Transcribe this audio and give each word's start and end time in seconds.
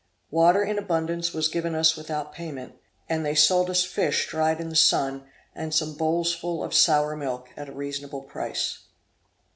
Water 0.31 0.63
in 0.63 0.79
abundance 0.79 1.31
was 1.31 1.47
given 1.47 1.75
us 1.75 1.95
without 1.95 2.33
payment, 2.33 2.73
and 3.07 3.23
they 3.23 3.35
sold 3.35 3.69
us 3.69 3.83
fish 3.85 4.25
dried 4.27 4.59
in 4.59 4.69
the 4.69 4.75
sun, 4.75 5.25
and 5.53 5.75
some 5.75 5.93
bowlsful 5.95 6.63
of 6.63 6.73
sour 6.73 7.15
milk, 7.15 7.49
at 7.55 7.69
a 7.69 7.73
reasonable 7.73 8.23
price. 8.23 8.85